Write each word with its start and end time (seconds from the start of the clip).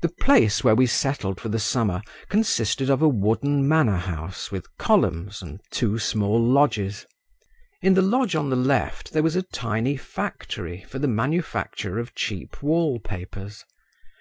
The 0.00 0.08
place, 0.08 0.64
where 0.64 0.74
we 0.74 0.84
settled 0.86 1.40
for 1.40 1.48
the 1.48 1.60
summer, 1.60 2.02
consisted 2.28 2.90
of 2.90 3.02
a 3.02 3.08
wooden 3.08 3.68
manor 3.68 3.98
house 3.98 4.50
with 4.50 4.76
columns 4.78 5.40
and 5.42 5.60
two 5.70 6.00
small 6.00 6.42
lodges; 6.44 7.06
in 7.80 7.94
the 7.94 8.02
lodge 8.02 8.34
on 8.34 8.50
the 8.50 8.56
left 8.56 9.12
there 9.12 9.22
was 9.22 9.36
a 9.36 9.42
tiny 9.42 9.96
factory 9.96 10.82
for 10.82 10.98
the 10.98 11.06
manufacture 11.06 12.00
of 12.00 12.16
cheap 12.16 12.64
wall 12.64 12.98
papers…. 12.98 13.64